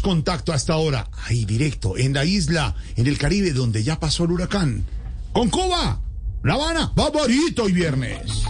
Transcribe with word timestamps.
Contacto 0.00 0.52
hasta 0.52 0.72
ahora, 0.74 1.08
ahí 1.26 1.44
directo, 1.44 1.96
en 1.96 2.14
la 2.14 2.24
isla, 2.24 2.74
en 2.96 3.06
el 3.06 3.18
Caribe, 3.18 3.52
donde 3.52 3.82
ya 3.82 3.98
pasó 4.00 4.24
el 4.24 4.32
huracán. 4.32 4.84
Con 5.32 5.48
Cuba, 5.50 6.00
La 6.42 6.54
Habana, 6.54 6.92
Barbarito 6.94 7.68
y 7.68 7.72
viernes. 7.72 8.44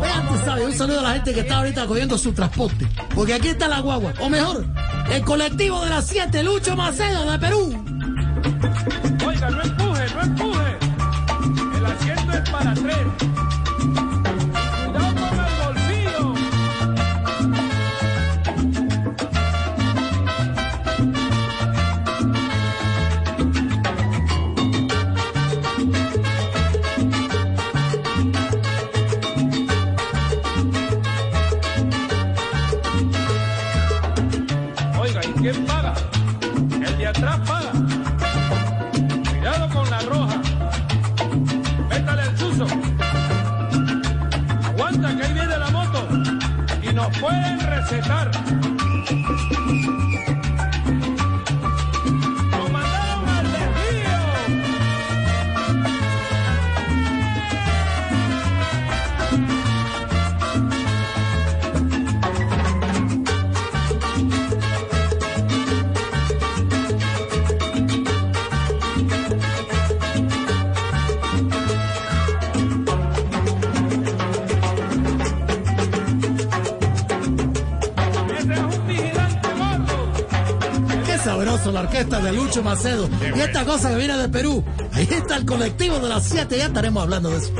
Vean, 0.00 0.28
tú 0.28 0.34
sabes, 0.44 0.64
un 0.66 0.74
saludo 0.74 1.00
a 1.00 1.02
la 1.02 1.12
gente 1.14 1.34
que 1.34 1.40
está 1.40 1.56
ahorita 1.56 1.86
cogiendo 1.86 2.16
su 2.16 2.32
transporte. 2.32 2.86
Porque 3.14 3.34
aquí 3.34 3.48
está 3.48 3.68
la 3.68 3.80
guagua. 3.80 4.14
O 4.20 4.28
mejor, 4.28 4.66
el 5.10 5.22
colectivo 5.22 5.82
de 5.84 5.90
las 5.90 6.06
7, 6.06 6.42
Lucho 6.42 6.76
Macedo 6.76 7.30
de 7.30 7.38
Perú. 7.38 7.84
Oiga, 9.26 9.50
no 9.50 9.62
empuje, 9.62 10.14
no 10.14 10.22
empuje. 10.22 10.78
El 11.76 11.86
asiento 11.86 12.32
es 12.32 12.50
para 12.50 12.74
tres. 12.74 13.29
Orquesta 81.90 82.20
de 82.20 82.32
Lucho 82.32 82.62
Macedo. 82.62 83.10
Y 83.34 83.40
esta 83.40 83.64
cosa 83.64 83.90
que 83.90 83.96
viene 83.96 84.16
de 84.16 84.28
Perú. 84.28 84.64
Ahí 84.92 85.08
está 85.10 85.36
el 85.36 85.44
colectivo 85.44 85.98
de 85.98 86.08
las 86.08 86.24
7, 86.24 86.56
ya 86.56 86.66
estaremos 86.66 87.02
hablando 87.02 87.30
de 87.30 87.38
eso. 87.38 87.52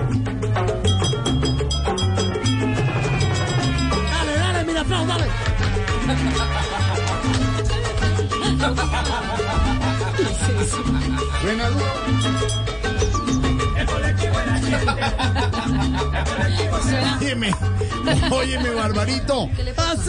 Dale, 4.13 4.35
dale, 4.39 4.65
mira, 4.65 4.85
Flau, 4.85 5.07
dale. 5.07 5.25
Buena 11.43 11.65
Óyeme, 17.21 17.51
óyeme, 18.31 18.71
Barbarito. 18.71 19.49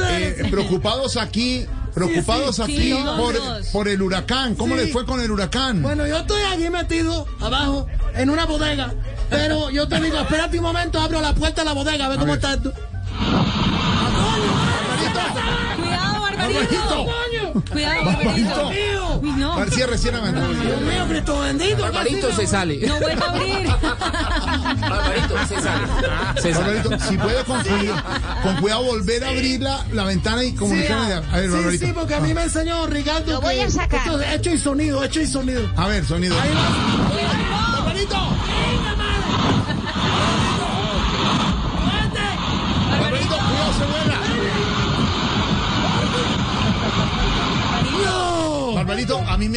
Eh, 0.09 0.47
preocupados 0.49 1.17
aquí, 1.17 1.65
preocupados 1.93 2.55
Sí, 2.57 2.63
sí, 2.65 2.71
aquí 2.73 2.81
sí, 2.93 3.03
por, 3.17 3.35
por 3.71 3.87
el 3.87 4.01
huracán. 4.01 4.55
¿Cómo 4.55 4.75
Sí. 4.75 4.81
les 4.83 4.91
fue 4.93 5.05
con 5.05 5.19
el 5.21 5.31
huracán? 5.31 5.81
Bueno, 5.81 6.05
yo 6.07 6.17
estoy 6.17 6.41
aquí 6.43 6.69
metido 6.69 7.25
abajo 7.39 7.87
en 8.15 8.29
una 8.29 8.45
bodega. 8.45 8.93
Pero 9.29 9.69
yo 9.69 9.87
te 9.87 9.99
digo, 10.01 10.17
espérate 10.19 10.57
un 10.57 10.63
momento, 10.63 10.99
abro 10.99 11.21
la 11.21 11.33
puerta 11.33 11.61
de 11.61 11.65
la 11.65 11.73
bodega, 11.73 12.05
a 12.05 12.09
ver 12.09 12.19
cómo 12.19 12.33
ver. 12.33 12.37
está 12.37 12.53
esto. 12.53 12.73
Cuidado, 15.77 16.21
Barbarito. 16.21 16.49
Barbarito. 16.53 17.05
Cuidado, 17.71 18.05
Barbarito. 18.05 18.49
Barbarito. 18.55 19.19
Uy, 19.21 19.29
no. 19.31 19.65
Cierre, 19.71 19.97
cierre, 19.97 20.17
Amanda. 20.17 20.47
Dios 20.47 20.81
mío, 20.81 21.05
Cristo 21.09 21.39
bendito. 21.39 21.81
Barbarito 21.81 22.27
casi 22.29 22.41
se 22.41 22.47
sale. 22.47 22.87
No 22.87 22.99
vuelva 22.99 23.25
a 23.25 23.29
abrir. 23.31 23.67
Barbarito 24.79 25.35
se 25.47 25.61
sale. 25.61 25.87
Se 26.41 26.53
sale. 26.53 26.73
Barbarito, 26.81 27.05
si 27.07 27.17
puede 27.17 27.43
con 27.43 27.61
cuidado, 27.63 28.03
con 28.43 28.55
cuidado 28.57 28.83
volver 28.83 29.23
a 29.23 29.29
abrir 29.29 29.61
la, 29.61 29.85
la 29.93 30.03
ventana 30.05 30.43
y 30.43 30.51
Sí, 30.51 30.55
comunicarme. 30.55 31.13
ah, 31.13 31.21
a 31.31 31.35
ver, 31.37 31.45
sí, 31.49 31.55
Barbarito. 31.55 31.85
sí, 31.85 31.91
porque 31.93 32.15
a 32.15 32.19
mí 32.21 32.33
me 32.33 32.43
enseñó 32.43 32.87
Ricardo. 32.87 33.31
Lo 33.33 33.41
voy 33.41 33.59
a 33.59 33.69
sacar. 33.69 33.99
esto 34.05 34.19
es 34.21 34.33
hecho 34.35 34.49
y 34.51 34.57
sonido, 34.57 35.03
hecho 35.03 35.21
y 35.21 35.27
sonido. 35.27 35.69
A 35.75 35.87
ver, 35.87 36.05
sonido. 36.05 36.35
Ahí 36.39 36.49
va. 36.53 37.30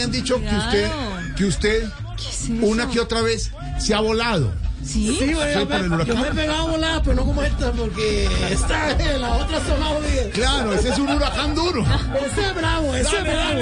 Han 0.05 0.13
dicho 0.13 0.39
que 0.39 0.55
usted, 0.55 0.91
que 1.35 1.45
usted, 1.47 1.89
una 2.61 2.89
que 2.89 3.01
otra 3.01 3.23
vez, 3.23 3.51
se 3.79 3.95
ha 3.95 4.01
volado. 4.01 4.53
¿Sí? 4.85 5.17
Sí, 5.19 5.31
yo, 5.31 5.39
me, 5.39 6.05
yo 6.05 6.17
me 6.17 6.29
he 6.29 6.33
pegado 6.33 6.69
a 6.69 6.71
volar, 6.71 7.03
pero 7.03 7.17
no 7.17 7.25
como 7.25 7.43
esta, 7.43 7.73
porque 7.73 8.29
está 8.51 8.91
en 8.91 9.23
la 9.23 9.37
otra 9.37 9.59
zona 9.61 9.87
jodida. 9.87 10.31
Claro, 10.35 10.75
ese 10.75 10.91
es 10.91 10.99
un 10.99 11.09
huracán 11.09 11.55
duro. 11.55 11.87
Ese 12.27 12.47
es 12.49 12.55
bravo, 12.55 12.95
ese 12.95 13.17
es 13.17 13.23
bravo. 13.23 13.61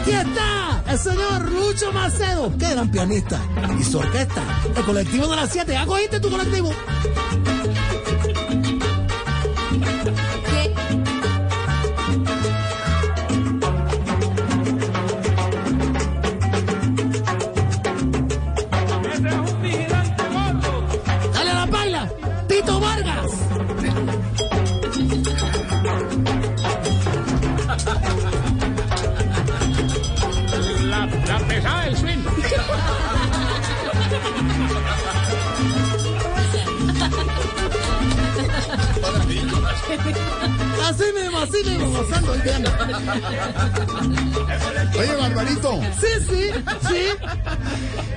Aquí 0.00 0.12
está 0.12 0.82
el 0.88 0.98
señor 0.98 1.52
Lucho 1.52 1.92
Macedo, 1.92 2.50
qué 2.58 2.70
gran 2.70 2.90
pianista. 2.90 3.38
Y 3.78 3.84
su 3.84 3.98
orquesta, 3.98 4.42
el 4.74 4.82
colectivo 4.84 5.26
de 5.26 5.36
las 5.36 5.52
7. 5.52 5.72
¿Ya 5.72 5.84
cogiste 5.84 6.20
tu 6.20 6.30
colectivo? 6.30 6.72
Así 39.88 41.04
mismo, 41.18 41.38
así 41.38 41.64
mismo, 41.64 41.90
gozando 41.90 42.34
el 42.34 42.42
viernes. 42.42 42.70
Oye, 44.98 45.16
Barbarito, 45.16 45.80
Sí, 46.00 46.06
sí, 46.28 46.50
sí. 46.88 47.04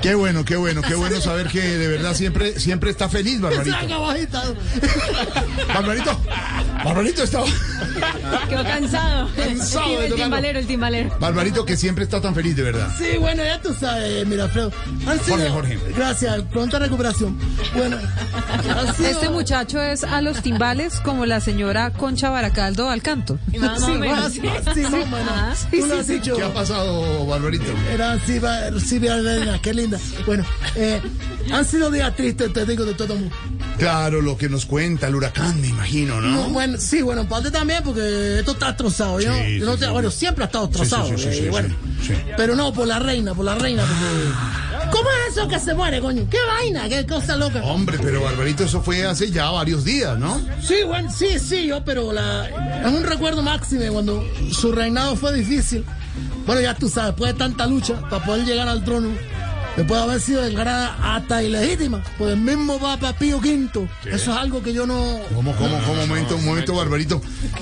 qué 0.01 0.15
bueno, 0.15 0.43
qué 0.45 0.55
bueno, 0.55 0.81
qué 0.81 0.95
bueno 0.95 1.21
saber 1.21 1.47
que 1.47 1.61
de 1.61 1.87
verdad 1.87 2.13
siempre, 2.13 2.59
siempre 2.59 2.89
está 2.91 3.09
feliz, 3.09 3.39
Barbarito. 3.41 3.77
Barbarito, 5.73 6.19
Barbarito 6.83 7.23
está, 7.23 7.41
Quedó 8.49 8.63
cansado. 8.63 9.29
Cansado 9.35 9.87
de 9.87 9.93
el, 9.93 9.99
tocarlo. 10.11 10.15
timbalero, 10.15 10.59
el 10.59 10.67
timbalero. 10.67 11.15
Barbarito 11.19 11.65
que 11.65 11.77
siempre 11.77 12.03
está 12.03 12.19
tan 12.21 12.33
feliz, 12.33 12.55
de 12.55 12.63
verdad. 12.63 12.89
Sí, 12.97 13.17
bueno, 13.19 13.43
ya 13.43 13.61
tú 13.61 13.73
sabes, 13.73 14.25
mira, 14.27 14.45
Alfredo. 14.45 14.71
Han 15.05 15.19
sido, 15.19 15.37
Jorge, 15.51 15.77
Jorge. 15.77 15.93
Gracias, 15.95 16.41
pronta 16.51 16.79
recuperación. 16.79 17.37
Bueno, 17.75 17.97
han 18.77 18.95
sido- 18.95 19.09
Este 19.09 19.29
muchacho 19.29 19.81
es 19.81 20.03
a 20.03 20.21
los 20.21 20.41
timbales 20.41 20.99
como 21.01 21.25
la 21.25 21.39
señora 21.39 21.91
Concha 21.91 22.29
Baracaldo 22.29 22.89
al 22.89 23.01
canto. 23.01 23.37
Más 23.59 23.83
o 23.83 23.85
Sí, 23.85 23.91
menos. 23.93 24.17
más- 24.19 24.33
sí, 24.33 24.41
más 24.41 24.67
o 24.93 25.05
menos. 25.07 25.29
Ajá. 25.29 25.53
Tú 25.71 25.85
lo 25.85 25.95
has 25.99 26.07
dicho. 26.07 26.35
¿Qué 26.35 26.43
ha 26.43 26.53
pasado, 26.53 27.25
Barbarito? 27.25 27.71
Era 27.93 28.17
Silvia, 28.25 28.71
Silvia 28.79 29.59
qué 29.61 29.73
linda. 29.73 29.99
Bueno, 30.25 30.43
eh, 30.75 31.01
han 31.53 31.65
sido 31.65 31.91
días 31.91 32.15
tristes, 32.15 32.51
te 32.53 32.65
digo, 32.65 32.85
de 32.85 32.93
todo 32.93 33.15
mundo. 33.15 33.35
Claro, 33.81 34.21
lo 34.21 34.37
que 34.37 34.47
nos 34.47 34.67
cuenta 34.67 35.07
el 35.07 35.15
huracán, 35.15 35.59
me 35.59 35.69
imagino, 35.69 36.21
¿no? 36.21 36.29
No, 36.29 36.49
bueno, 36.49 36.77
sí, 36.77 37.01
bueno, 37.01 37.21
en 37.21 37.27
parte 37.27 37.49
también, 37.49 37.81
porque 37.83 38.37
esto 38.37 38.51
está 38.51 38.67
destrozado. 38.67 39.19
Sí, 39.19 39.25
no 39.59 39.75
sí, 39.75 39.85
bueno, 39.87 40.11
siempre 40.11 40.43
ha 40.43 40.45
estado 40.45 40.67
destrozado. 40.67 41.07
Sí, 41.07 41.17
sí, 41.17 41.33
sí, 41.33 41.45
eh, 41.45 41.49
bueno. 41.49 41.75
Pero 42.37 42.55
no, 42.55 42.71
por 42.71 42.85
la 42.85 42.99
reina, 42.99 43.33
por 43.33 43.43
la 43.43 43.55
reina. 43.55 43.83
Porque... 43.83 44.87
¿Cómo 44.91 45.09
es 45.09 45.35
eso 45.35 45.47
que 45.47 45.59
se 45.59 45.73
muere, 45.73 45.99
coño? 45.99 46.27
¿Qué 46.29 46.37
vaina? 46.45 46.87
¿Qué 46.89 47.07
cosa 47.07 47.35
loca? 47.37 47.63
Hombre, 47.63 47.97
pero 47.99 48.21
Barbarito, 48.21 48.65
eso 48.65 48.83
fue 48.83 49.03
hace 49.03 49.31
ya 49.31 49.49
varios 49.49 49.83
días, 49.83 50.15
¿no? 50.19 50.39
Sí, 50.61 50.83
bueno, 50.85 51.11
sí, 51.11 51.39
sí, 51.39 51.65
yo, 51.65 51.83
pero 51.83 52.13
la, 52.13 52.45
es 52.85 52.87
un 52.87 53.03
recuerdo 53.03 53.41
máximo 53.41 53.81
cuando 53.93 54.23
su 54.51 54.73
reinado 54.73 55.15
fue 55.15 55.33
difícil. 55.33 55.83
Bueno, 56.45 56.61
ya 56.61 56.75
tú 56.75 56.87
sabes, 56.87 57.15
después 57.15 57.33
de 57.33 57.39
tanta 57.39 57.65
lucha 57.65 57.99
para 58.11 58.23
poder 58.23 58.45
llegar 58.45 58.67
al 58.67 58.83
trono, 58.83 59.09
que 59.75 59.83
puede 59.83 60.01
haber 60.01 60.19
sido 60.19 60.41
declarada 60.41 61.15
hasta 61.15 61.41
ilegítima 61.43 62.03
por 62.17 62.29
el 62.29 62.37
mismo 62.37 62.79
Papa 62.79 63.13
Pío 63.13 63.37
V. 63.37 63.87
Eso 64.05 64.31
es 64.31 64.37
algo 64.37 64.61
que 64.61 64.73
yo 64.73 64.85
no... 64.85 65.19
¿Cómo, 65.33 65.55
cómo, 65.55 65.79
cómo? 65.85 66.01
Un 66.01 66.09
momento, 66.09 66.35
un 66.35 66.45
momento, 66.45 66.75
Barbarito. 66.75 67.21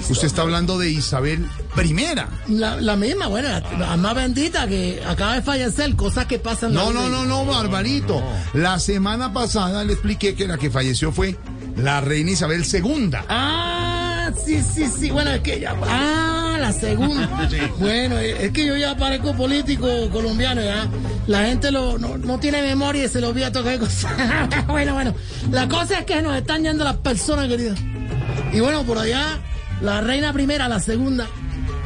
Usted 0.10 0.28
está 0.28 0.42
hablando 0.42 0.78
de 0.78 0.90
Isabel 0.90 1.46
I. 1.78 2.54
La, 2.54 2.76
la 2.82 2.96
misma, 2.96 3.28
bueno, 3.28 3.50
la, 3.50 3.62
la 3.78 3.98
más 3.98 4.16
bendita 4.16 4.68
que 4.68 5.02
acaba 5.08 5.36
de 5.36 5.42
fallecer, 5.42 5.96
cosas 5.96 6.26
que 6.26 6.40
pasan. 6.40 6.74
No, 6.74 6.92
no, 6.92 7.10
no, 7.10 7.26
no, 7.26 7.46
Barbarito. 7.46 8.22
La 8.54 8.80
semana 8.80 9.32
pasada 9.34 9.84
le 9.84 9.94
expliqué 9.94 10.36
que 10.36 10.48
la 10.48 10.58
que 10.58 10.70
falleció 10.70 11.12
fue 11.12 11.38
la 11.78 12.02
reina 12.02 12.32
Isabel 12.32 12.66
II. 12.66 13.12
Ah, 13.30 14.32
sí, 14.46 14.62
sí, 14.62 14.86
sí. 14.88 15.10
Bueno, 15.12 15.32
es 15.32 15.42
que 15.42 15.60
ya. 15.60 15.76
Ah, 15.88 16.58
la 16.60 16.74
segunda. 16.74 17.28
Bueno, 17.80 18.18
es 18.18 18.40
es 18.40 18.52
que 18.52 18.66
yo 18.66 18.76
ya 18.76 18.96
parezco 18.98 19.34
político 19.36 19.88
colombiano, 20.12 20.62
ya. 20.62 20.88
La 21.30 21.46
gente 21.46 21.70
lo, 21.70 22.00
no, 22.00 22.18
no 22.18 22.40
tiene 22.40 22.60
memoria 22.64 23.06
y 23.06 23.08
se 23.08 23.22
le 23.22 23.28
olvida 23.28 23.52
tocar 23.52 23.78
cosas. 23.78 24.12
bueno, 24.68 24.96
bueno. 24.96 25.14
La 25.52 25.68
cosa 25.70 26.00
es 26.00 26.06
que 26.06 26.24
nos 26.24 26.36
están 26.36 26.64
yendo 26.64 26.84
las 26.84 26.98
personas, 26.98 27.48
queridas. 27.48 27.78
Y 28.52 28.60
bueno, 28.62 28.84
por 28.84 28.98
allá, 28.98 29.38
la 29.80 30.02
reina 30.02 30.34
primera, 30.34 30.68
la 30.68 30.80
segunda. 30.80 31.28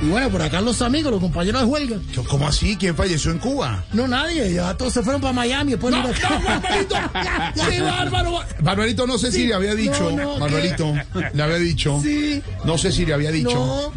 Y 0.02 0.06
bueno, 0.08 0.30
por 0.30 0.42
acá 0.42 0.62
los 0.62 0.82
amigos, 0.82 1.12
los 1.12 1.20
compañeros 1.20 1.60
de 1.62 1.68
huelga. 1.68 1.98
¿Cómo 2.30 2.48
así? 2.48 2.78
¿Quién 2.78 2.96
falleció 2.96 3.32
en 3.32 3.40
Cuba? 3.40 3.84
No, 3.92 4.08
nadie. 4.08 4.54
Ya 4.54 4.78
todos 4.78 4.94
se 4.94 5.04
fueron 5.04 5.20
para 5.22 5.34
Miami. 5.34 5.72
Después 5.72 5.94
No, 5.94 6.04
no. 6.08 6.14
Sí, 7.70 7.82
bárbaro. 7.82 8.40
Barbarito, 8.62 9.06
no 9.06 9.18
sé 9.18 9.30
si 9.30 9.46
le 9.48 9.56
había 9.56 9.76
dicho. 9.76 10.10
No, 10.10 10.48
le 10.48 11.44
había 11.44 11.58
dicho. 11.58 12.00
Sí. 12.02 12.42
No 12.64 12.78
sé 12.78 12.94
si 12.94 13.06
le 13.06 13.14
había 13.14 13.32
dicho. 13.32 13.54
No, 13.54 13.92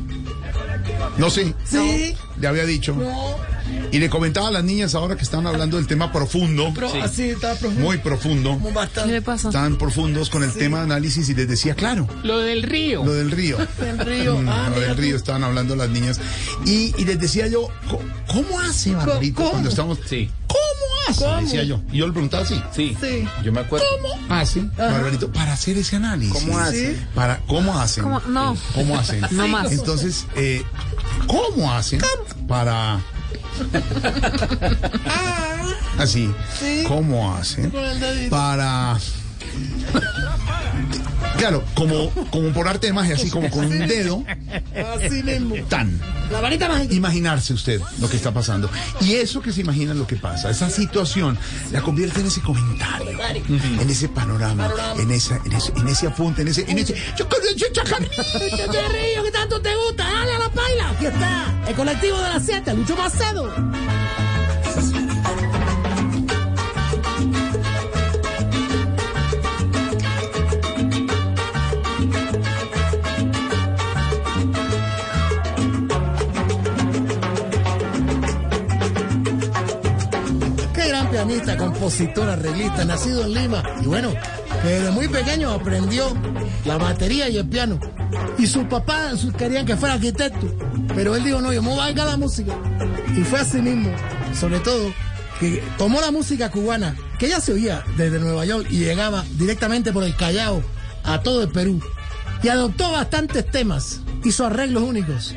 No 1.19 1.31
sé. 1.31 1.55
sí, 1.65 2.17
Le 2.41 2.49
había 2.49 2.65
dicho. 2.65 2.93
no. 2.97 3.56
Y 3.93 3.99
le 3.99 4.11
comentaba 4.11 4.49
a 4.49 4.51
las 4.51 4.65
niñas 4.65 4.95
ahora 4.95 5.17
que 5.17 5.23
estaban 5.23 5.47
hablando 5.47 5.77
del 5.77 5.87
tema 5.87 6.13
profundo. 6.13 6.73
Profundo. 6.75 7.07
Muy 7.79 7.99
profundo. 7.99 8.59
¿Qué 8.95 9.07
le 9.13 9.23
pasa? 9.23 9.49
Estaban 9.49 9.77
profundos 9.77 10.29
con 10.31 10.43
el 10.43 10.53
tema 10.53 10.79
de 10.79 10.85
análisis 10.85 11.29
y 11.29 11.35
les 11.35 11.49
decía, 11.49 11.75
claro, 11.75 12.09
Lo 12.25 12.39
del 12.39 12.63
río. 12.63 13.05
lo 13.05 13.13
del 13.15 13.31
río. 13.31 13.57
El 13.81 13.99
río. 13.99 14.39
Mm, 14.39 14.49
Ah, 14.49 14.71
lo 14.75 14.81
del 14.81 14.95
tú. 14.95 15.01
río 15.03 15.17
estaban 15.17 15.45
hablando 15.45 15.77
las 15.77 15.89
niñas. 15.89 16.21
Y, 16.65 16.95
y 16.99 17.05
les 17.05 17.19
decía 17.21 17.47
yo, 17.47 17.69
"Co- 17.89 18.01
¿cómo 18.29 18.59
hace 18.61 18.93
Barbarito 18.95 19.37
¿Cómo? 19.37 19.51
cuando 19.51 19.69
estamos? 19.71 19.99
Sí, 20.07 20.31
¿Cómo 20.47 20.61
hace? 21.09 21.25
¿Cómo? 21.25 21.41
Decía 21.41 21.63
yo. 21.65 21.81
Y 21.93 21.99
yo 21.99 22.07
le 22.07 22.13
preguntaba 22.13 22.43
así. 22.43 22.61
sí. 22.75 22.97
Sí. 23.01 23.27
Yo 23.45 23.53
me 23.53 23.61
acuerdo. 23.61 23.87
hace, 24.29 24.63
Barbarito, 24.77 25.31
para 25.33 25.53
hacer 25.53 25.77
ese 25.79 25.97
análisis? 25.97 26.33
¿Cómo 26.35 26.59
hace? 26.59 26.95
Sí. 26.97 27.03
Para, 27.15 27.39
¿Cómo 27.47 27.79
hacen? 27.79 28.05
¿Cómo? 28.05 28.21
No. 28.29 28.57
¿Cómo 28.75 28.99
hacen? 28.99 29.21
No 29.33 29.49
más. 29.49 29.71
Entonces, 29.73 30.27
eh, 30.37 30.63
¿cómo 31.27 31.73
hacen 31.73 32.01
para... 32.49 33.01
Así, 35.99 36.31
Sí. 36.59 36.85
¿cómo 36.87 37.35
hacen 37.35 37.73
para... 38.31 38.99
Claro, 41.39 41.63
como, 41.75 42.11
como 42.31 42.49
por 42.53 42.67
arte 42.67 42.87
de 42.87 42.93
magia, 42.95 43.15
así 43.15 43.29
como 43.29 43.51
con 43.51 43.67
un 43.67 43.87
dedo, 43.87 44.25
Así 45.05 45.23
mismo. 45.23 45.55
tan. 45.69 46.01
La 46.31 46.41
varita 46.41 46.69
mágica. 46.69 46.95
Imaginarse 46.95 47.53
usted 47.53 47.81
lo 48.01 48.09
que 48.09 48.17
está 48.17 48.33
pasando. 48.33 48.71
Y 49.03 49.15
eso 49.15 49.43
que 49.43 49.53
se 49.53 49.61
imagina 49.61 49.93
lo 49.95 50.07
que 50.07 50.17
pasa, 50.17 50.51
esa 50.51 50.71
situación, 50.71 51.39
la 51.73 51.83
convierte 51.83 52.21
en 52.21 52.27
ese 52.27 52.41
comentario, 52.41 53.19
en 53.81 53.91
ese 53.91 54.09
panorama, 54.09 54.71
en, 54.99 55.11
esa, 55.11 55.39
en, 55.45 55.53
ese, 55.53 55.73
en 55.77 55.89
ese 55.89 56.07
apunte, 56.07 56.43
en 56.43 56.49
ese... 56.49 56.65
En 56.71 56.79
ese 56.79 56.95
yo 57.17 57.29
con 57.29 57.39
ese 57.43 57.71
chacarrillo. 57.71 58.09
Río 58.89 59.23
que 59.23 59.31
tanto 59.31 59.61
te 59.61 59.75
gusta, 59.77 60.05
dale 60.05 60.33
a 60.33 60.39
la 60.39 60.49
paila. 60.51 60.91
Aquí 60.91 61.07
está 61.07 61.55
el 61.69 61.75
colectivo 61.75 62.17
de 62.17 62.29
las 62.31 62.45
7, 62.47 62.75
Lucho 62.75 62.97
Macedo. 62.97 63.53
Pianista, 81.27 81.57
compositor, 81.57 82.29
arreglista, 82.29 82.85
nacido 82.85 83.25
en 83.25 83.35
Lima. 83.35 83.63
Y 83.83 83.87
bueno, 83.87 84.13
desde 84.63 84.91
muy 84.91 85.09
pequeño 85.09 85.51
aprendió 85.51 86.17
la 86.65 86.79
batería 86.79 87.29
y 87.29 87.39
el 87.39 87.49
piano. 87.49 87.81
Y 88.39 88.47
sus 88.47 88.65
papás 88.65 89.27
querían 89.37 89.67
que 89.67 89.77
fuera 89.77 89.95
arquitecto. 89.95 90.47
Pero 90.95 91.17
él 91.17 91.25
dijo, 91.25 91.41
no, 91.41 91.53
yo 91.53 91.63
me 91.63 91.71
voy 91.71 91.81
a 91.81 91.85
dedicar 91.87 92.07
la 92.07 92.17
música. 92.17 92.55
Y 93.17 93.23
fue 93.23 93.41
así 93.41 93.61
mismo, 93.61 93.91
sobre 94.39 94.61
todo, 94.61 94.93
que 95.41 95.63
tomó 95.79 96.01
la 96.01 96.11
música 96.11 96.51
cubana, 96.51 96.97
que 97.19 97.29
ya 97.29 97.41
se 97.41 97.53
oía 97.53 97.83
desde 97.97 98.19
Nueva 98.19 98.45
York 98.45 98.67
y 98.71 98.79
llegaba 98.79 99.25
directamente 99.33 99.93
por 99.93 100.05
el 100.05 100.15
Callao 100.15 100.63
a 101.05 101.23
todo 101.23 101.43
el 101.43 101.49
Perú. 101.49 101.81
Y 102.43 102.49
adoptó 102.49 102.93
bastantes 102.93 103.51
temas, 103.51 104.01
hizo 104.25 104.47
arreglos 104.47 104.85
únicos. 104.85 105.35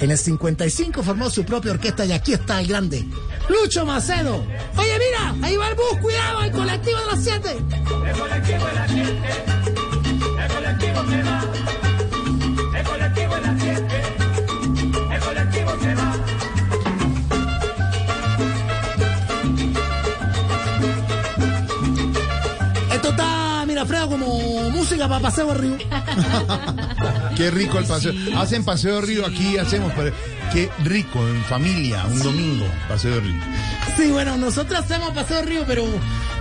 En 0.00 0.10
el 0.10 0.18
55 0.18 1.02
formó 1.02 1.30
su 1.30 1.44
propia 1.44 1.72
orquesta 1.72 2.04
y 2.06 2.12
aquí 2.12 2.32
está 2.32 2.60
el 2.60 2.66
grande, 2.66 3.06
Lucho 3.50 3.84
Macedo. 3.84 4.44
Oye, 4.76 4.98
mira, 4.98 5.34
ahí 5.42 5.56
va 5.56 5.68
el 5.68 5.74
bus, 5.74 5.98
cuidado, 6.00 6.42
el 6.44 6.52
colectivo 6.52 6.98
de 7.00 7.06
las 7.06 7.24
7. 7.24 7.50
El 7.50 8.18
colectivo 8.18 8.64
de 8.66 8.74
las 8.74 8.90
7, 8.90 9.18
el 10.38 10.52
colectivo 10.52 11.06
que 11.06 11.22
va, 11.22 11.44
el 12.78 12.84
colectivo 12.84 13.34
de 13.34 13.40
las 13.40 13.60
7. 13.60 13.89
Música 24.90 25.08
para 25.08 25.22
paseo 25.22 25.54
río. 25.54 25.78
Qué 27.36 27.50
rico 27.52 27.78
el 27.78 27.86
paseo. 27.86 28.12
Hacen 28.36 28.64
paseo 28.64 28.96
de 28.96 29.02
río 29.02 29.24
aquí, 29.24 29.56
hacemos, 29.56 29.92
pero 29.94 30.12
qué 30.52 30.68
rico 30.82 31.20
en 31.28 31.44
familia, 31.44 32.04
un 32.06 32.18
domingo, 32.20 32.66
paseo 32.88 33.14
de 33.14 33.20
río. 33.20 33.40
Sí, 33.96 34.10
bueno, 34.10 34.36
nosotros 34.36 34.80
hacemos 34.80 35.12
paseo 35.12 35.42
río, 35.42 35.62
pero, 35.64 35.84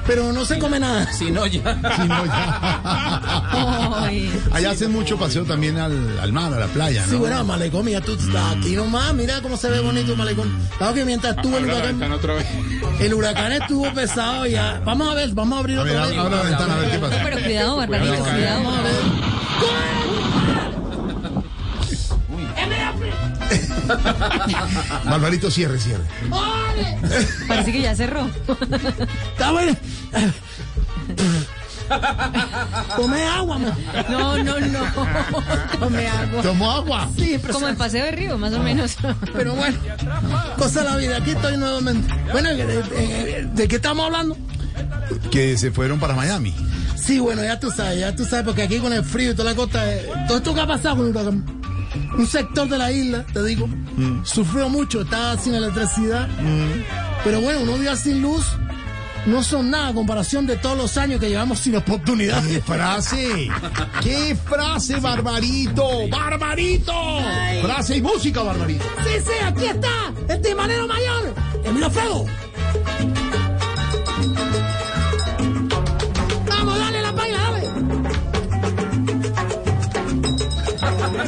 pero 0.09 0.33
no 0.33 0.43
se 0.43 0.57
come 0.57 0.79
nada. 0.79 1.11
Si 1.13 1.29
no, 1.29 1.45
ya. 1.45 1.61
Sí, 1.95 2.07
no, 2.07 2.25
ya. 2.25 4.01
Ay. 4.07 4.41
Allá 4.51 4.71
hacen 4.71 4.91
mucho 4.91 5.17
paseo 5.17 5.43
también 5.43 5.77
al, 5.77 6.19
al 6.19 6.33
mar, 6.33 6.51
a 6.51 6.59
la 6.59 6.65
playa, 6.65 7.03
¿no? 7.05 7.11
Sí, 7.11 7.15
bueno, 7.15 7.43
Malecón, 7.43 7.85
mira, 7.85 8.01
tú 8.01 8.13
estás 8.13 8.55
aquí 8.57 8.75
nomás, 8.75 9.13
mira 9.13 9.39
cómo 9.43 9.55
se 9.55 9.69
ve 9.69 9.79
bonito 9.81 10.13
el 10.13 10.17
Malecón. 10.17 10.51
Claro 10.79 10.95
que 10.95 11.05
mientras 11.05 11.35
estuvo 11.35 11.59
el 11.59 11.65
huracán, 11.65 12.11
otra 12.11 12.33
vez. 12.33 12.47
el 12.99 13.13
huracán 13.13 13.51
estuvo 13.51 13.93
pesado 13.93 14.47
ya. 14.47 14.81
Vamos 14.83 15.09
a 15.09 15.13
ver, 15.13 15.29
vamos 15.29 15.57
a 15.57 15.59
abrir 15.59 15.77
A 15.77 15.83
ver, 15.83 15.95
otra 15.95 16.07
vez. 16.07 16.17
abra 16.17 16.37
la 16.37 16.43
ventana 16.43 16.73
a 16.73 16.79
ver 16.79 16.89
qué 16.91 16.97
pasa. 16.97 17.21
Pero 17.23 17.39
cuidado, 17.43 17.77
Barbarito, 17.77 18.15
Cuidado, 18.15 18.31
cuidado. 18.33 18.63
Vamos 18.63 18.79
a 18.79 18.81
ver. 18.81 20.08
Barbarito, 25.05 25.49
cierre, 25.51 25.79
cierre. 25.79 26.03
Parece 27.47 27.71
que 27.71 27.81
ya 27.81 27.95
cerró. 27.95 28.29
Está 29.33 29.51
bueno. 29.51 29.75
Come 32.95 33.23
agua, 33.23 33.57
man. 33.57 33.73
No, 34.09 34.37
no, 34.43 34.59
no. 34.59 34.79
Come 35.79 36.07
agua. 36.07 36.41
¿Tomó 36.43 36.71
agua? 36.71 37.09
Sí, 37.17 37.37
pero, 37.41 37.53
Como 37.55 37.67
el 37.67 37.75
paseo 37.75 38.05
de 38.05 38.11
río, 38.11 38.37
más 38.37 38.53
o 38.53 38.59
menos. 38.59 38.95
pero 39.33 39.55
bueno, 39.55 39.77
cosa 40.57 40.83
de 40.83 40.89
la 40.89 40.97
vida. 40.97 41.17
Aquí 41.17 41.31
estoy 41.31 41.57
nuevamente. 41.57 42.13
Bueno, 42.31 42.49
¿de, 42.49 42.65
de- 42.65 43.49
de 43.53 43.67
qué 43.67 43.75
estamos 43.77 44.05
hablando? 44.05 44.37
Que 45.31 45.57
se 45.57 45.71
fueron 45.71 45.99
para 45.99 46.13
Miami. 46.13 46.55
Sí, 46.95 47.17
bueno, 47.19 47.43
ya 47.43 47.59
tú 47.59 47.71
sabes, 47.71 47.99
ya 47.99 48.15
tú 48.15 48.23
sabes, 48.25 48.45
porque 48.45 48.61
aquí 48.63 48.77
con 48.77 48.93
el 48.93 49.03
frío 49.03 49.31
y 49.31 49.33
toda 49.35 49.49
la 49.51 49.55
costa, 49.55 49.91
eh, 49.91 50.07
todo 50.27 50.37
esto 50.37 50.53
que 50.53 50.61
ha 50.61 50.67
pasado 50.67 50.97
con 50.97 51.05
el 51.07 51.11
huracán, 51.11 51.58
un 52.19 52.27
sector 52.27 52.67
de 52.67 52.77
la 52.77 52.91
isla, 52.91 53.25
te 53.33 53.41
digo, 53.43 53.69
sufrió 54.23 54.67
mucho, 54.67 55.01
estaba 55.01 55.37
sin 55.37 55.53
electricidad, 55.53 56.27
pero 57.23 57.39
bueno, 57.39 57.61
unos 57.61 57.79
días 57.79 57.99
sin 58.01 58.21
luz 58.21 58.45
no 59.25 59.41
son 59.41 59.69
nada 59.69 59.89
a 59.89 59.93
comparación 59.93 60.45
de 60.45 60.57
todos 60.57 60.77
los 60.77 60.97
años 60.97 61.19
que 61.19 61.29
llevamos 61.29 61.59
sin 61.59 61.75
oportunidad. 61.75 62.43
¡Qué 62.45 62.61
frase! 62.61 63.49
¡Qué 64.01 64.35
frase, 64.35 64.99
Barbarito! 64.99 66.09
¡Barbarito! 66.09 66.93
Frase 67.61 67.97
y 67.97 68.01
música, 68.01 68.43
Barbarito. 68.43 68.85
Sí, 69.03 69.19
sí, 69.23 69.33
aquí 69.43 69.65
está, 69.65 70.13
el 70.27 70.41
timanero 70.41 70.87
mayor, 70.87 71.33
Emilio 71.63 71.89
Fuego. 71.89 72.25
Vamos, 76.47 76.79
dale 76.79 77.01
la 77.01 77.11
dale. 77.13 77.69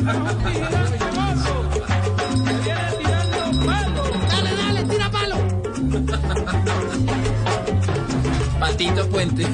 Dale, 0.04 0.81
Patito 8.60 9.08
Puente. 9.10 9.46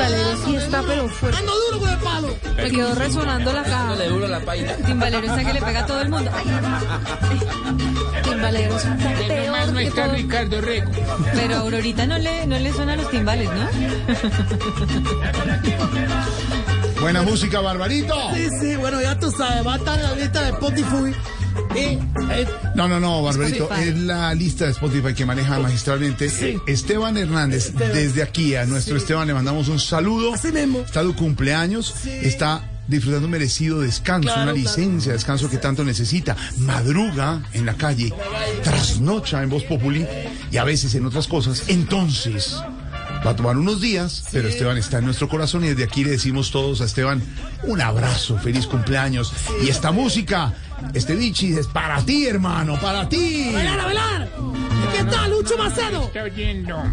Timbalero 0.03 0.45
sí 0.45 0.55
está, 0.55 0.81
pero 0.83 1.07
fuerte. 1.07 1.39
Ando 1.39 1.53
duro 1.53 1.79
con 1.79 1.89
el 1.89 1.97
palo. 1.99 2.35
Me 2.57 2.71
quedó 2.71 2.95
resonando 2.95 3.53
la 3.53 3.63
caja. 3.63 3.95
Le 3.95 4.09
duro 4.09 4.27
la 4.27 4.39
paila. 4.41 4.75
Timbalero 4.75 5.27
está 5.27 5.45
que 5.45 5.53
le 5.53 5.61
pega 5.61 5.79
a 5.79 5.85
todo 5.85 6.01
el 6.01 6.09
mundo. 6.09 6.31
Ay, 6.33 6.45
Timbalero 8.23 8.77
es 8.77 8.85
un 8.85 8.97
peor 8.97 9.15
que 9.15 9.91
todo. 9.91 10.13
Ricardo 10.13 10.61
Rego. 10.61 10.91
Pero 11.33 11.55
a 11.55 11.59
Aurorita 11.59 12.05
no 12.05 12.17
le, 12.17 12.45
no 12.47 12.59
le 12.59 12.73
suenan 12.73 12.97
los 12.97 13.09
timbales, 13.09 13.49
¿no? 13.49 13.67
Buena 17.01 17.21
música, 17.21 17.61
Barbarito. 17.61 18.15
Sí, 18.33 18.49
sí, 18.59 18.75
bueno, 18.75 19.01
ya 19.01 19.17
tú 19.19 19.31
sabes, 19.31 19.65
va 19.65 19.73
a 19.73 19.77
estar 19.77 19.99
en 19.99 20.03
la 20.03 20.15
lista 20.15 20.41
de 20.41 20.49
Spotify. 20.51 21.15
Eh, 21.75 21.99
No, 22.75 22.87
no, 22.87 22.99
no, 22.99 23.21
Barbarito, 23.23 23.63
Spotify. 23.63 23.89
es 23.89 23.97
la 23.99 24.33
lista 24.33 24.65
de 24.65 24.71
Spotify 24.71 25.13
que 25.13 25.25
maneja 25.25 25.59
magistralmente 25.59 26.27
eh, 26.41 26.59
Esteban 26.67 27.17
Hernández. 27.17 27.67
Esteban. 27.67 27.93
Desde 27.93 28.23
aquí 28.23 28.55
a 28.55 28.65
nuestro 28.65 28.97
Esteban 28.97 29.27
le 29.27 29.33
mandamos 29.33 29.67
un 29.69 29.79
saludo. 29.79 30.33
Así 30.33 30.51
mismo. 30.51 30.79
Está 30.79 31.03
de 31.03 31.13
cumpleaños, 31.13 31.93
está 32.05 32.69
disfrutando 32.87 33.25
un 33.27 33.31
merecido 33.31 33.79
descanso, 33.79 34.27
Claro, 34.27 34.43
una 34.43 34.51
licencia 34.53 35.11
de 35.11 35.17
descanso 35.17 35.49
que 35.49 35.57
tanto 35.57 35.83
necesita. 35.83 36.35
Madruga 36.57 37.41
en 37.53 37.65
la 37.65 37.75
calle, 37.75 38.11
trasnocha 38.63 39.41
en 39.43 39.49
Voz 39.49 39.63
Populi 39.63 40.05
y 40.51 40.57
a 40.57 40.63
veces 40.63 40.93
en 40.95 41.05
otras 41.05 41.27
cosas. 41.27 41.63
Entonces, 41.67 42.57
va 43.25 43.31
a 43.31 43.35
tomar 43.35 43.57
unos 43.57 43.81
días, 43.81 44.25
pero 44.31 44.47
Esteban 44.47 44.77
está 44.77 44.99
en 44.99 45.05
nuestro 45.05 45.29
corazón 45.29 45.63
y 45.63 45.69
desde 45.69 45.83
aquí 45.83 46.03
le 46.03 46.11
decimos 46.11 46.51
todos 46.51 46.81
a 46.81 46.85
Esteban 46.85 47.21
un 47.63 47.81
abrazo, 47.81 48.37
feliz 48.37 48.67
cumpleaños. 48.67 49.33
Y 49.63 49.69
esta 49.69 49.91
música, 49.91 50.53
este 50.93 51.15
bichi 51.15 51.53
es 51.53 51.67
para 51.67 52.01
ti, 52.01 52.25
hermano, 52.27 52.79
para 52.79 53.07
ti. 53.07 53.51
¡Bailar, 53.53 53.79
a 53.79 53.85
bailar! 53.85 54.29
Aquí 54.89 54.97
está 54.99 55.27
Lucho 55.27 55.57
Macedo. 55.57 56.03
Está 56.03 56.23
oyendo. 56.23 56.83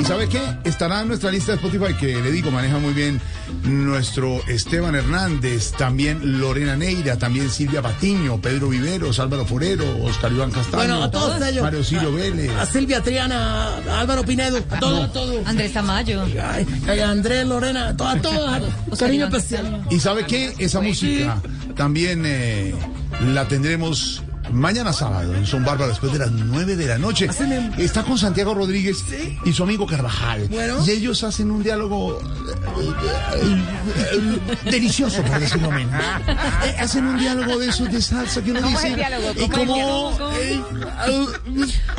¿Y 0.00 0.04
sabe 0.04 0.28
qué? 0.28 0.40
Estará 0.64 1.02
en 1.02 1.08
nuestra 1.08 1.30
lista 1.30 1.52
de 1.52 1.56
Spotify, 1.56 1.94
que 1.94 2.20
le 2.20 2.32
digo, 2.32 2.50
maneja 2.50 2.78
muy 2.78 2.92
bien 2.94 3.20
nuestro 3.64 4.40
Esteban 4.48 4.94
Hernández, 4.94 5.72
también 5.72 6.40
Lorena 6.40 6.76
Neira, 6.76 7.18
también 7.18 7.50
Silvia 7.50 7.82
Patiño, 7.82 8.40
Pedro 8.40 8.68
Viveros, 8.68 9.18
Álvaro 9.18 9.44
Forero, 9.46 9.84
Oscar 10.04 10.32
Iván 10.32 10.50
Castaño, 10.50 10.76
Bueno, 10.76 11.02
a 11.02 11.10
todos 11.10 11.40
ellos. 11.46 11.62
Mario 11.62 11.84
Ciro 11.84 12.12
Vélez. 12.12 12.50
A 12.50 12.66
Silvia 12.66 13.02
Triana, 13.02 13.76
a 13.76 14.00
Álvaro 14.00 14.24
Pinedo, 14.24 14.58
a 14.70 14.80
todos, 14.80 15.04
a 15.04 15.12
todos. 15.12 15.46
Andrés 15.46 15.72
Tamayo. 15.72 16.22
Ay, 16.42 16.66
ay, 16.88 17.00
Andrés, 17.00 17.46
Lorena, 17.46 17.88
a 17.88 17.96
todos, 17.96 18.14
a 18.14 18.20
todos. 18.20 18.98
Cariño 18.98 19.26
especial. 19.26 19.84
¿Y 19.90 20.00
sabe 20.00 20.26
qué? 20.26 20.54
Esa 20.58 20.80
música 20.80 21.40
también 21.76 22.22
eh, 22.26 22.74
la 23.32 23.46
tendremos 23.48 24.22
mañana 24.52 24.92
sábado 24.92 25.34
en 25.34 25.46
Son 25.46 25.64
Bárbara 25.64 25.88
después 25.88 26.12
de 26.12 26.18
las 26.18 26.30
9 26.30 26.76
de 26.76 26.86
la 26.86 26.98
noche. 26.98 27.28
Está 27.78 28.02
con 28.02 28.18
Santiago 28.18 28.54
Rodríguez 28.54 29.04
y 29.44 29.52
su 29.52 29.62
amigo 29.62 29.86
Carvajal. 29.86 30.48
Bueno. 30.48 30.84
Y 30.86 30.90
ellos 30.90 31.22
hacen 31.24 31.50
un 31.50 31.62
diálogo 31.62 32.20
eh, 32.20 32.90
eh, 33.36 33.62
eh, 34.12 34.70
delicioso, 34.70 35.22
por 35.22 35.40
decirlo 35.40 35.70
menos. 35.70 35.94
Hacen 36.78 37.06
un 37.06 37.18
diálogo 37.18 37.58
de 37.58 37.68
esos 37.68 37.90
de 37.90 38.00
salsa 38.02 38.42
que 38.42 38.50
uno 38.50 38.60
¿Cómo 38.62 38.76
es 38.78 38.82
dice. 38.82 38.88
el 38.88 38.96
diálogo? 38.96 39.32
y 39.36 39.48
¿Cómo 39.48 40.32
es 40.32 40.50
el 40.50 40.60
como, 40.60 40.92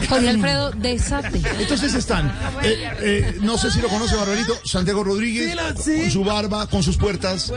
Jorge 0.10 0.30
Alfredo, 0.30 0.72
desate. 0.72 1.42
entonces 1.60 1.94
están, 1.94 2.28
eh, 2.64 2.92
eh, 3.00 3.38
no 3.42 3.58
sé 3.58 3.72
si 3.72 3.80
lo 3.82 3.88
conoce 3.88 4.16
Barbarito, 4.16 4.58
Santiago 4.66 5.04
Rodríguez, 5.04 5.56
con 5.56 6.12
su 6.12 6.24
barba, 6.24 6.68
con 6.68 6.84
sus 6.84 6.98
puertas, 6.98 7.52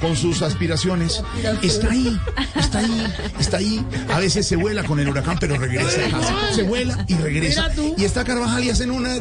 con 0.00 0.16
sus 0.16 0.42
aspiraciones. 0.42 1.22
Está 1.62 1.90
ahí, 1.90 2.20
está 2.56 2.78
ahí, 2.78 3.14
está 3.38 3.56
ahí. 3.58 3.86
A 4.12 4.18
veces 4.26 4.48
se 4.48 4.56
vuela 4.56 4.82
con 4.82 4.98
el 4.98 5.08
huracán, 5.08 5.36
pero 5.38 5.56
regresa 5.56 6.04
a 6.04 6.10
casa. 6.10 6.34
Se 6.52 6.64
vuela 6.64 7.04
y 7.06 7.14
regresa. 7.14 7.70
Y 7.96 8.04
está 8.04 8.24
Carvajal 8.24 8.64
y 8.64 8.70
hacen 8.70 8.90
una... 8.90 9.14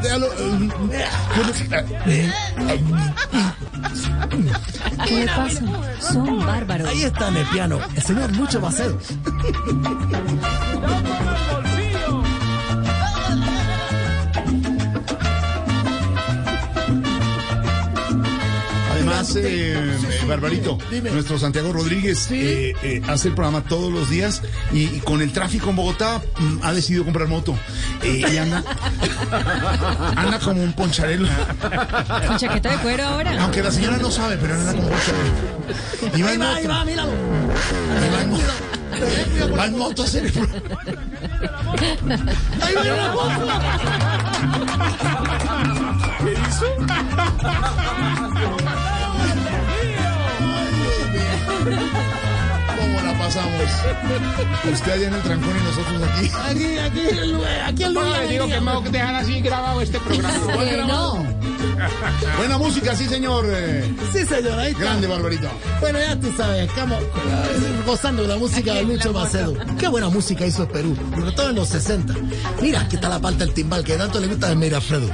¿Qué 5.06 5.16
le 5.16 5.26
pasa? 5.28 5.62
Son 6.00 6.44
bárbaros. 6.44 6.90
Ahí 6.90 7.04
está 7.04 7.28
en 7.28 7.38
el 7.38 7.46
piano 7.48 7.80
el 7.96 8.02
señor 8.02 8.36
Lucho 8.36 8.60
Macedo. 8.60 8.98
Además, 19.39 20.04
eh, 20.04 20.25
Barbarito, 20.27 20.77
Dime. 20.92 21.12
nuestro 21.12 21.38
Santiago 21.39 21.72
Rodríguez 21.74 22.27
eh, 22.32 22.74
eh, 22.84 23.01
hace 23.08 23.30
el 23.30 23.34
programa 23.36 23.62
todos 23.63 23.92
los 23.92 24.10
días 24.10 24.42
y, 24.72 24.84
y 24.86 25.00
con 25.04 25.22
el 25.22 25.32
tráfico 25.32 25.70
en 25.70 25.75
Bogotá 25.75 26.22
mm, 26.39 26.58
ha 26.63 26.74
decidido 26.74 27.04
comprar 27.04 27.27
moto. 27.27 27.56
Eh, 28.04 28.24
y 28.32 28.38
anda, 28.38 28.63
anda 30.15 30.39
como 30.39 30.62
un 30.63 30.74
poncharelo. 30.74 31.27
Con 32.27 32.38
chaqueta 32.38 32.72
de 32.72 32.77
cuero 32.77 33.04
ahora. 33.06 33.42
Aunque 33.44 33.62
la 33.63 33.72
señora 33.72 33.98
no 33.98 34.10
sabe, 34.12 34.38
pero 34.38 34.54
anda 34.56 34.72
como 34.74 34.88
un 34.88 34.89
poncharelo. 34.94 36.18
Y 36.18 36.22
va 36.22 36.30
Ahí 36.30 36.36
en 36.36 36.42
va, 36.42 36.56
ahí 36.56 36.63
moto. 36.68 36.75
va, 36.75 36.86
míralo. 36.86 37.12
y 37.12 38.13
va 38.13 38.22
en 38.22 38.30
moto. 38.30 38.44
Va 39.58 39.65
en 39.65 39.77
moto 39.77 40.01
a 40.04 40.06
hacer 40.06 40.25
el 40.25 40.32
pro- 40.32 40.48
Ahí 42.62 42.74
va, 42.75 42.82
míralo. 42.84 43.20
¿Cómo 52.77 53.01
la 53.01 53.17
pasamos? 53.17 53.62
Usted 54.72 54.91
allá 54.91 55.07
en 55.07 55.13
el 55.13 55.22
trancón 55.22 55.51
y 55.57 55.63
nosotros 55.63 56.01
aquí. 56.10 56.31
Aquí, 56.50 56.77
aquí, 56.77 57.07
aquí 57.65 57.84
el 57.84 57.93
Bueno, 57.93 58.07
lugar. 58.10 58.22
les 58.22 58.29
digo 58.29 58.48
que 58.48 58.62
me 58.62 58.74
voy 58.74 58.88
a 58.88 58.91
dejar 58.91 59.15
así 59.15 59.41
grabado 59.41 59.81
este 59.81 60.00
programa. 60.00 60.53
Eh, 60.63 60.84
no. 60.88 61.25
Buena 62.38 62.57
música, 62.57 62.95
sí, 62.95 63.05
señor. 63.07 63.45
eh, 63.48 63.93
Sí, 64.13 64.25
señor, 64.25 64.60
ahí 64.60 64.72
está. 64.72 64.84
grande, 64.84 65.07
Barbarito. 65.07 65.48
Bueno, 65.81 66.00
ya 66.00 66.15
tú 66.19 66.31
sabes, 66.38 66.67
estamos 66.69 67.03
gozando 67.86 68.22
de 68.24 68.27
la 68.29 68.38
música 68.38 68.74
de 68.74 68.84
Lucho 68.84 69.12
Macedo. 69.13 69.53
Qué 69.77 69.88
buena 69.88 70.10
música 70.10 70.45
hizo 70.45 70.67
Perú, 70.67 70.95
sobre 71.15 71.31
todo 71.31 71.50
en 71.50 71.55
los 71.55 71.69
60. 71.69 72.13
Mira, 72.62 72.81
aquí 72.81 72.95
está 72.95 73.10
la 73.10 73.19
parte 73.19 73.39
del 73.45 73.53
timbal 73.53 73.84
que 73.84 73.95
tanto 73.95 74.19
le 74.19 74.27
gusta 74.27 74.51
a 74.51 74.55
Mirafredo. 74.55 75.10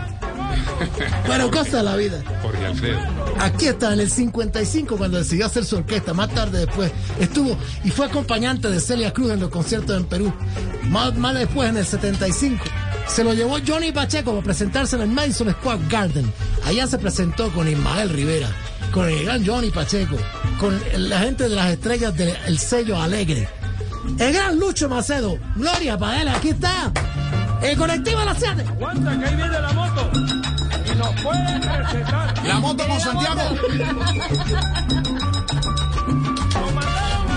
Bueno, 1.28 1.50
cosa 1.52 1.78
de 1.78 1.84
la 1.84 1.96
vida. 1.96 2.22
Jorge 2.42 2.66
Alfredo. 2.66 3.00
Aquí 3.42 3.66
está, 3.66 3.92
en 3.94 4.02
el 4.02 4.10
55, 4.10 4.98
cuando 4.98 5.18
decidió 5.18 5.48
hacer 5.48 5.66
su 5.66 5.78
orquesta. 5.78 6.14
Más 6.14 6.30
tarde 6.30 6.60
después 6.60 6.92
estuvo 7.20 7.58
y 7.84 7.90
fue 7.90 8.06
acompañante 8.06 8.70
de 8.70 8.80
Celia 8.80 9.12
Cruz 9.12 9.32
en 9.32 9.40
los 9.40 9.50
conciertos 9.50 9.98
en 9.98 10.06
Perú. 10.06 10.32
Más, 10.84 11.16
más 11.16 11.34
después, 11.34 11.68
en 11.68 11.78
el 11.78 11.86
75, 11.86 12.64
se 13.08 13.24
lo 13.24 13.34
llevó 13.34 13.58
Johnny 13.66 13.92
Pacheco 13.92 14.32
para 14.32 14.44
presentarse 14.44 14.96
en 14.96 15.02
el 15.02 15.10
Madison 15.10 15.50
Square 15.54 15.82
Garden. 15.90 16.32
Allá 16.66 16.86
se 16.86 17.00
presentó 17.00 17.52
con 17.52 17.68
Ismael 17.68 18.10
Rivera, 18.10 18.50
con 18.94 19.10
el 19.10 19.26
gran 19.26 19.44
Johnny 19.44 19.72
Pacheco, 19.72 20.18
con 20.60 20.80
la 20.98 21.20
gente 21.22 21.50
de 21.50 21.56
las 21.56 21.72
estrellas 21.72 22.16
del 22.16 22.60
sello 22.60 23.02
Alegre. 23.02 23.50
El 24.20 24.34
gran 24.34 24.60
Lucho 24.60 24.88
Macedo, 24.88 25.40
Gloria 25.56 25.98
él, 26.22 26.28
aquí 26.28 26.50
está. 26.50 26.92
El 27.64 27.76
colectivo 27.76 28.20
de 28.20 28.26
las 28.26 28.38
7. 28.38 28.66
Aguanta 28.68 29.20
que 29.20 29.26
ahí 29.26 29.36
viene 29.36 29.62
la 29.62 29.74
moto. 29.74 30.61
Recetar. 31.14 32.34
La 32.46 32.60
moto 32.60 32.88
con 32.88 33.00
Santiago. 33.00 33.42
Nos 36.54 36.74
mandaron 36.74 37.32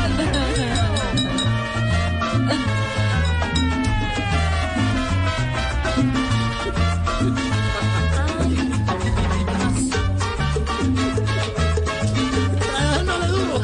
al 13.10 13.28
duro. 13.28 13.60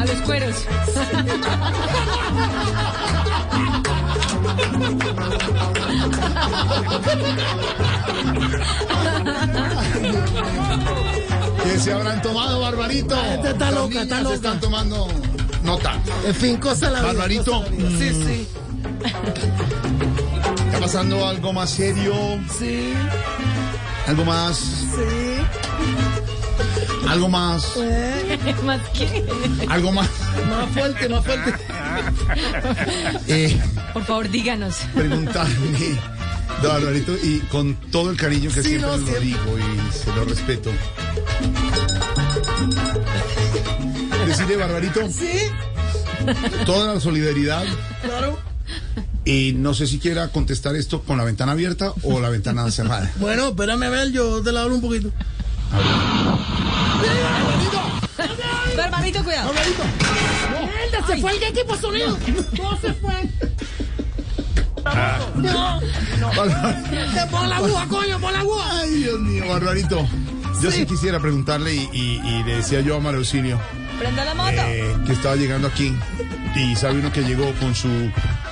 A 0.00 0.04
los 0.04 0.20
cueros. 0.22 0.56
Que 11.62 11.78
se 11.80 11.92
habrán 11.92 12.22
tomado, 12.22 12.60
Barbarito. 12.60 13.16
Está 13.44 13.70
Las 13.70 13.74
loca, 13.74 14.02
está 14.02 14.20
loca. 14.22 14.34
están 14.36 14.60
tomando 14.60 15.08
nota. 15.62 15.98
En 16.24 16.34
fin, 16.34 16.56
cosa 16.58 16.90
la 16.90 17.00
vida. 17.00 17.12
Barbarito, 17.12 17.50
cosa 17.62 17.70
la 17.70 17.76
vida. 17.76 17.98
Sí, 17.98 18.24
sí. 18.24 18.48
¿Está 20.66 20.80
pasando 20.80 21.26
algo 21.26 21.52
más 21.52 21.70
serio? 21.70 22.14
Sí, 22.58 22.92
¿Algo 24.06 24.24
más? 24.24 24.56
sí. 24.58 25.42
¿Algo 27.08 27.28
más? 27.28 27.72
Más 28.64 28.80
que. 28.90 29.24
¿Algo 29.68 29.92
más? 29.92 30.08
Más 30.50 30.68
fuerte, 30.72 31.08
más 31.08 31.24
fuerte. 31.24 31.54
Eh, 33.28 33.58
Por 33.92 34.04
favor, 34.04 34.28
díganos. 34.28 34.76
preguntarle, 34.94 35.98
don 36.62 36.72
Barbarito, 36.72 37.14
y 37.22 37.40
con 37.50 37.74
todo 37.90 38.10
el 38.10 38.16
cariño 38.16 38.50
que 38.50 38.62
Sí, 38.62 38.68
siempre 38.70 38.90
no, 38.90 38.96
lo 38.96 39.20
digo 39.20 39.58
y 39.58 39.92
se 39.92 40.12
lo 40.14 40.24
respeto. 40.24 40.70
Decirle, 44.26 44.56
Barbarito, 44.56 45.00
Sí, 45.10 45.38
toda 46.64 46.94
la 46.94 47.00
solidaridad 47.00 47.64
claro. 48.02 48.38
Y 49.24 49.54
no 49.56 49.74
sé 49.74 49.86
si 49.86 49.98
quiera 49.98 50.28
contestar 50.28 50.76
esto 50.76 51.02
con 51.02 51.18
la 51.18 51.24
ventana 51.24 51.52
abierta 51.52 51.92
o 52.02 52.20
la 52.20 52.28
ventana 52.30 52.70
cerrada. 52.70 53.10
Bueno, 53.18 53.48
espérame 53.48 53.82
a 53.84 53.90
ver, 53.90 54.12
yo 54.12 54.42
te 54.42 54.52
la 54.52 54.62
hablo 54.62 54.76
un 54.76 54.80
poquito. 54.80 55.10
Barbarito, 58.76 59.24
cuidado. 59.24 59.52
¡Mierda, 59.52 61.06
se 61.06 61.16
fue 61.20 61.36
el 61.36 61.42
equipo 61.42 61.76
sonido! 61.76 62.16
¿Cómo 62.56 62.80
se 62.80 62.92
fue? 62.94 63.14
No, 65.36 65.80
te 65.80 67.26
pon 67.30 67.48
la 67.48 67.56
aguja, 67.56 67.86
coño, 67.88 68.18
pon 68.20 68.32
la 68.32 68.40
aguja. 68.40 68.80
Ay, 68.80 68.90
Dios 68.94 69.20
mío, 69.20 69.44
Barbarito. 69.48 70.06
Yo 70.62 70.70
sí, 70.70 70.86
quisiera 70.86 71.20
preguntarle 71.20 71.74
y, 71.74 71.88
y- 71.92 72.20
y 72.24 72.42
le 72.44 72.56
decía 72.56 72.80
yo 72.80 72.96
a 72.96 73.00
Mario 73.00 73.18
Auxilio 73.18 73.60
Prenda 73.98 74.24
la 74.24 74.34
moto. 74.34 74.52
eh, 74.52 74.94
que 75.06 75.12
estaba 75.12 75.36
llegando 75.36 75.68
aquí 75.68 75.94
y 76.54 76.74
sabe 76.76 76.98
uno 77.00 77.12
que 77.12 77.22
llegó 77.22 77.52
con 77.60 77.74
su 77.74 77.88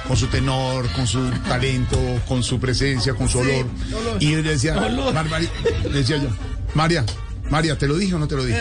con 0.07 0.17
su 0.19 0.27
tenor, 0.27 0.87
con 0.91 1.07
su 1.07 1.31
talento, 1.49 1.99
con 2.29 2.43
su 2.43 2.61
presencia, 2.61 3.15
con 3.15 3.27
su 3.29 3.39
olor. 3.39 3.67
Y 4.21 4.33
yo 4.33 4.43
le 4.43 4.51
decía, 4.51 4.75
Barbari- 4.77 5.49
le 5.85 5.99
decía 5.99 6.19
yo, 6.19 6.29
María, 6.75 7.07
María, 7.49 7.79
¿te 7.79 7.89
lo 7.89 7.97
dije 7.97 8.15
o 8.15 8.19
no 8.19 8.29
te 8.29 8.37
lo 8.37 8.45
dije? 8.45 8.61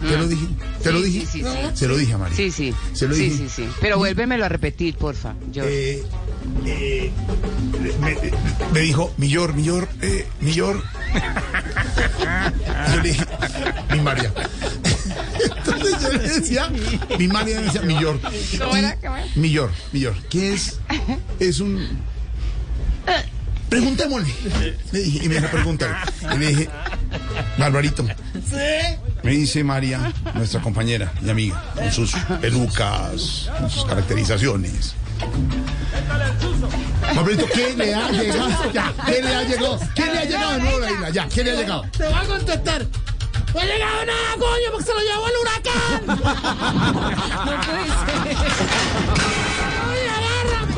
¿Te 0.00 0.16
lo 0.16 0.26
dije? 0.26 0.46
¿Te 0.82 0.90
lo 0.92 0.98
Sí, 1.00 1.04
dije? 1.04 1.26
sí, 1.26 1.42
sí, 1.42 1.44
sí. 1.44 1.70
Se 1.74 1.86
lo 1.86 1.96
dije 1.98 2.14
a 2.14 2.18
María. 2.18 2.34
Sí, 2.34 2.50
sí. 2.50 2.74
Se 2.94 3.06
lo 3.06 3.14
sí, 3.14 3.24
dije. 3.28 3.36
sí, 3.36 3.48
sí. 3.50 3.68
Pero 3.82 3.98
vuélvemelo 3.98 4.46
a 4.46 4.48
repetir, 4.48 4.96
porfa. 4.96 5.34
Yo. 5.52 5.64
Eh, 5.66 6.02
eh, 6.66 7.12
me, 8.00 8.16
me 8.72 8.80
dijo, 8.80 9.12
Millor, 9.16 9.54
Millor, 9.54 9.88
eh, 10.00 10.26
Millor. 10.40 10.82
Yo 12.90 13.02
le 13.02 13.08
dije, 13.08 13.24
mi 13.90 14.00
María. 14.00 14.32
Entonces 15.56 16.02
yo 16.02 16.12
le 16.12 16.18
decía, 16.18 16.70
mi 17.18 17.28
María 17.28 17.60
me 17.60 17.66
decía, 17.66 17.82
Millor. 17.82 18.20
¿Cómo 18.58 18.76
era? 18.76 18.96
¿Cómo 18.96 19.16
era? 19.16 19.26
Millor, 19.34 19.70
Millor. 19.92 20.14
¿Qué 20.28 20.52
es? 20.54 20.78
Es 21.38 21.60
un. 21.60 21.86
Preguntémosle. 23.68 24.32
Le 24.92 24.98
dije, 25.00 25.24
y 25.24 25.28
me 25.28 25.34
dijo, 25.36 25.46
pregúntale. 25.48 25.94
Y 26.34 26.38
le 26.38 26.46
dije, 26.48 26.68
Barbarito. 27.58 28.04
Me 29.22 29.30
dice 29.32 29.62
María, 29.62 30.12
nuestra 30.34 30.60
compañera 30.62 31.12
y 31.24 31.28
amiga, 31.30 31.62
con 31.74 31.92
sus 31.92 32.14
pelucas, 32.40 33.50
con 33.58 33.70
sus 33.70 33.84
caracterizaciones. 33.84 34.94
Barbarito, 37.14 37.46
¿qué 37.52 37.74
le 37.76 37.94
ha 37.94 38.10
llegado? 38.12 38.72
Ya, 38.72 38.92
¿qué 39.06 39.22
le 39.22 39.34
ha 39.34 39.42
llegado? 39.42 39.78
¿Qué 39.94 40.04
le 40.06 40.18
ha 40.18 40.24
llegado 40.24 40.52
de 40.52 40.58
nuevo 40.60 40.78
la 40.80 40.90
isla? 40.90 41.10
Ya, 41.10 41.28
¿qué 41.28 41.44
le 41.44 41.50
ha 41.50 41.54
llegado? 41.54 41.82
Te 41.96 42.04
voy 42.04 42.14
a 42.14 42.24
contestar. 42.26 42.86
No 43.54 43.60
ha 43.60 43.64
llegado 43.64 44.04
nada, 44.06 44.36
coño, 44.38 44.70
porque 44.70 44.86
se 44.86 44.94
lo 44.94 45.00
llevó 45.00 45.26
el 45.28 45.36
huracán. 45.40 46.06
No 47.40 47.60
puede 47.62 47.86
ser. 47.86 48.36
¡Ay, 49.90 50.02
agárrame! 50.16 50.74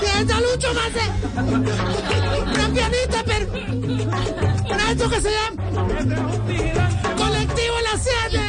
¡Piensa, 0.00 0.36
Lucho, 0.40 0.70
más 0.74 0.92
Una 2.54 2.66
pianista, 2.72 3.18
pero... 3.26 3.44
Una 4.70 4.84
esto 4.92 5.10
que 5.10 5.20
se 5.20 5.30
llama... 5.30 5.62
Colectivo 7.16 7.74
en 7.78 7.84
las 7.84 8.00
7. 8.02 8.42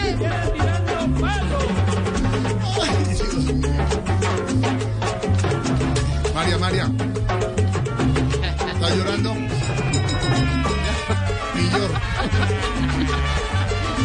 María, 6.43 6.57
María. 6.57 6.91
¿Está 8.73 8.95
llorando? 8.95 9.33
Millor. 11.55 11.89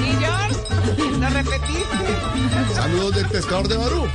Millor, 0.01 1.19
¿lo 1.19 1.29
repetiste? 1.31 2.75
Saludos 2.75 3.15
del 3.17 3.27
pescador 3.27 3.67
de 3.67 3.77
Barú. 3.77 4.07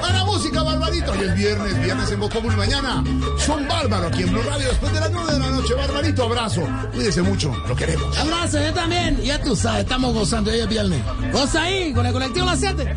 Para 0.00 0.24
música, 0.24 0.62
Barbarito. 0.62 1.14
Y 1.16 1.18
el 1.18 1.34
viernes, 1.34 1.82
viernes 1.82 2.12
en 2.12 2.20
Populi. 2.20 2.54
Mañana, 2.54 3.02
son 3.38 3.66
bárbaro 3.66 4.06
aquí 4.06 4.22
en 4.22 4.30
Blue 4.30 4.42
Radio 4.42 4.68
después 4.68 4.92
de 4.92 5.00
las 5.00 5.10
9 5.10 5.32
de 5.32 5.38
la 5.40 5.50
noche. 5.50 5.74
Barbarito, 5.74 6.22
abrazo. 6.22 6.62
Cuídese 6.92 7.22
mucho, 7.22 7.52
lo 7.66 7.74
queremos. 7.74 8.16
Abrazo, 8.18 8.60
yo 8.62 8.72
también. 8.72 9.20
Ya 9.20 9.42
tú 9.42 9.56
sabes, 9.56 9.80
estamos 9.80 10.14
gozando. 10.14 10.52
Hoy 10.52 10.60
es 10.60 10.68
viernes. 10.68 11.02
Goza 11.32 11.62
ahí, 11.62 11.92
con 11.92 12.06
el 12.06 12.12
colectivo 12.12 12.48
a 12.48 12.52
las 12.52 12.60
7. 12.60 12.94